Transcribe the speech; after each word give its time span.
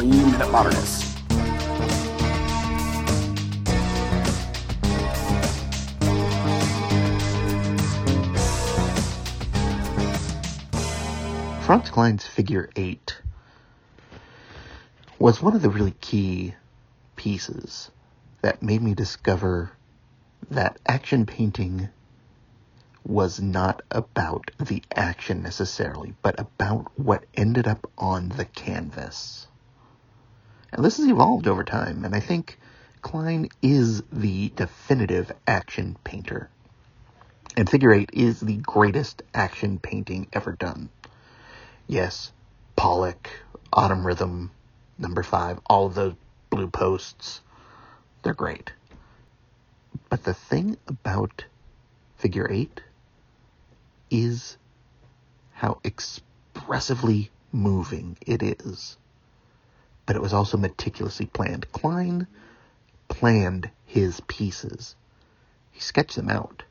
three 0.00 0.08
minute 0.08 0.50
modernists. 0.50 1.12
Franz 11.66 11.90
Kline's 11.90 12.26
figure 12.26 12.70
eight 12.76 13.20
was 15.18 15.42
one 15.42 15.54
of 15.54 15.60
the 15.60 15.68
really 15.68 15.90
key 16.00 16.54
pieces 17.16 17.90
that 18.40 18.62
made 18.62 18.80
me 18.80 18.94
discover 18.94 19.72
that 20.50 20.78
action 20.86 21.26
painting 21.26 21.90
was 23.04 23.38
not 23.38 23.82
about 23.90 24.50
the 24.58 24.82
action 24.94 25.42
necessarily, 25.42 26.14
but 26.22 26.40
about 26.40 26.90
what 26.98 27.26
ended 27.34 27.68
up 27.68 27.90
on 27.98 28.30
the 28.30 28.46
canvas. 28.46 29.46
And 30.72 30.84
this 30.84 30.98
has 30.98 31.06
evolved 31.06 31.48
over 31.48 31.64
time, 31.64 32.04
and 32.04 32.14
I 32.14 32.20
think 32.20 32.58
Kline 33.02 33.48
is 33.62 34.02
the 34.12 34.52
definitive 34.54 35.32
action 35.46 35.96
painter. 36.04 36.48
And 37.56 37.68
figure 37.68 37.92
eight 37.92 38.10
is 38.12 38.40
the 38.40 38.56
greatest 38.56 39.22
action 39.34 39.78
painting 39.78 40.28
ever 40.32 40.52
done. 40.52 40.90
Yes, 41.86 42.30
Pollock, 42.76 43.28
Autumn 43.72 44.06
Rhythm, 44.06 44.52
number 44.98 45.22
five, 45.22 45.58
all 45.66 45.86
of 45.86 45.94
those 45.94 46.14
Blue 46.50 46.68
Poles, 46.68 47.40
they're 48.22 48.34
great. 48.34 48.72
But 50.08 50.24
the 50.24 50.34
thing 50.34 50.76
about 50.86 51.44
figure 52.16 52.48
eight 52.50 52.80
is 54.10 54.56
how 55.52 55.80
expressively 55.84 57.30
moving 57.52 58.16
it 58.26 58.42
is. 58.42 58.96
But 60.06 60.16
it 60.16 60.22
was 60.22 60.32
also 60.32 60.56
meticulously 60.56 61.26
planned. 61.26 61.70
Kline 61.72 62.26
planned 63.08 63.70
his 63.86 64.20
pieces. 64.26 64.96
He 65.70 65.80
sketched 65.80 66.16
them 66.16 66.28
out 66.28 66.64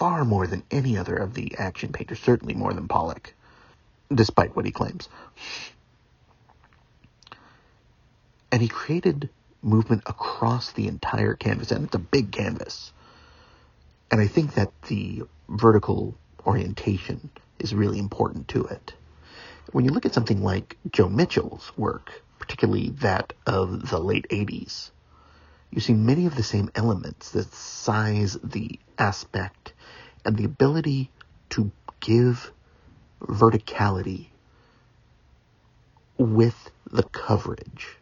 far 0.00 0.24
more 0.24 0.46
than 0.46 0.62
any 0.70 0.96
other 0.96 1.16
of 1.16 1.34
the 1.34 1.56
action 1.58 1.92
painters, 1.92 2.20
certainly 2.20 2.54
more 2.54 2.72
than 2.72 2.88
Pollock, 2.88 3.34
despite 4.12 4.54
what 4.54 4.64
he 4.64 4.70
claims. 4.70 5.08
And 8.52 8.62
he 8.62 8.68
created 8.68 9.28
movement 9.62 10.02
across 10.06 10.72
the 10.72 10.88
entire 10.88 11.34
canvas, 11.34 11.70
and 11.70 11.84
it's 11.84 11.94
a 11.94 11.98
big 11.98 12.32
canvas. 12.32 12.92
And 14.10 14.20
I 14.20 14.26
think 14.26 14.54
that 14.54 14.70
the 14.82 15.22
vertical 15.48 16.14
orientation 16.46 17.30
is 17.58 17.74
really 17.74 17.98
important 17.98 18.48
to 18.48 18.64
it. 18.64 18.94
When 19.72 19.84
you 19.84 19.92
look 19.92 20.06
at 20.06 20.14
something 20.14 20.42
like 20.42 20.76
Joan 20.90 21.14
Mitchell's 21.14 21.72
work, 21.76 22.22
particularly 22.40 22.90
that 23.00 23.32
of 23.46 23.90
the 23.90 24.00
late 24.00 24.26
80s, 24.28 24.90
you 25.70 25.80
see 25.80 25.92
many 25.94 26.26
of 26.26 26.34
the 26.34 26.42
same 26.42 26.70
elements 26.74 27.30
the 27.30 27.44
size, 27.44 28.36
the 28.42 28.80
aspect, 28.98 29.72
and 30.24 30.36
the 30.36 30.44
ability 30.44 31.10
to 31.50 31.70
give 32.00 32.52
verticality 33.20 34.26
with 36.18 36.70
the 36.90 37.04
coverage. 37.04 37.96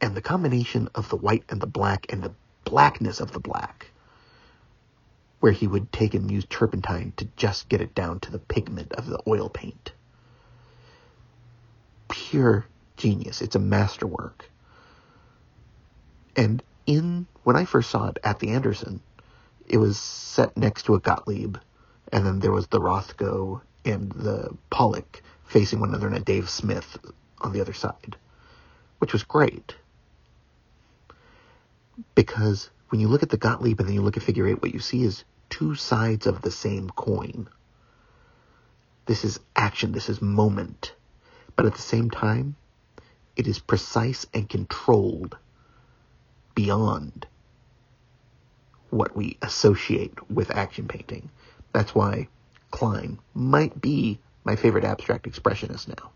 And 0.00 0.14
the 0.14 0.22
combination 0.22 0.88
of 0.94 1.08
the 1.08 1.16
white 1.16 1.44
and 1.48 1.60
the 1.60 1.66
black 1.66 2.06
and 2.12 2.22
the 2.22 2.32
blackness 2.64 3.20
of 3.20 3.32
the 3.32 3.40
black, 3.40 3.87
where 5.40 5.52
he 5.52 5.66
would 5.66 5.92
take 5.92 6.14
and 6.14 6.30
use 6.30 6.44
turpentine 6.46 7.12
to 7.16 7.26
just 7.36 7.68
get 7.68 7.80
it 7.80 7.94
down 7.94 8.20
to 8.20 8.30
the 8.30 8.38
pigment 8.38 8.92
of 8.92 9.06
the 9.06 9.20
oil 9.26 9.48
paint. 9.48 9.92
Pure 12.08 12.66
genius. 12.96 13.40
It's 13.40 13.56
a 13.56 13.60
masterwork. 13.60 14.50
And 16.36 16.62
in 16.86 17.26
when 17.44 17.56
I 17.56 17.64
first 17.64 17.90
saw 17.90 18.08
it 18.08 18.18
at 18.24 18.40
the 18.40 18.50
Anderson, 18.50 19.00
it 19.66 19.78
was 19.78 19.98
set 19.98 20.56
next 20.56 20.84
to 20.84 20.94
a 20.94 21.00
Gottlieb, 21.00 21.56
and 22.12 22.24
then 22.24 22.40
there 22.40 22.52
was 22.52 22.66
the 22.68 22.80
Rothko 22.80 23.60
and 23.84 24.10
the 24.12 24.56
Pollock 24.70 25.22
facing 25.44 25.80
one 25.80 25.90
another, 25.90 26.06
and 26.06 26.16
a 26.16 26.20
Dave 26.20 26.48
Smith 26.48 26.98
on 27.40 27.52
the 27.52 27.60
other 27.60 27.72
side, 27.72 28.16
which 28.98 29.12
was 29.12 29.22
great. 29.22 29.74
Because 32.14 32.70
when 32.88 33.00
you 33.00 33.08
look 33.08 33.22
at 33.22 33.30
the 33.30 33.36
Gottlieb 33.36 33.78
and 33.80 33.88
then 33.88 33.94
you 33.94 34.02
look 34.02 34.16
at 34.16 34.22
figure 34.22 34.46
eight, 34.46 34.62
what 34.62 34.72
you 34.72 34.80
see 34.80 35.02
is 35.02 35.24
two 35.50 35.74
sides 35.74 36.26
of 36.26 36.42
the 36.42 36.50
same 36.50 36.90
coin. 36.90 37.48
This 39.06 39.24
is 39.24 39.40
action, 39.56 39.92
this 39.92 40.08
is 40.08 40.20
moment. 40.20 40.94
But 41.56 41.66
at 41.66 41.74
the 41.74 41.82
same 41.82 42.10
time, 42.10 42.56
it 43.36 43.46
is 43.46 43.58
precise 43.58 44.26
and 44.34 44.48
controlled 44.48 45.36
beyond 46.54 47.26
what 48.90 49.16
we 49.16 49.36
associate 49.42 50.30
with 50.30 50.50
action 50.50 50.88
painting. 50.88 51.30
That's 51.72 51.94
why 51.94 52.28
Kline 52.70 53.18
might 53.34 53.80
be 53.80 54.18
my 54.44 54.56
favorite 54.56 54.84
abstract 54.84 55.30
expressionist 55.30 55.88
now. 55.88 56.10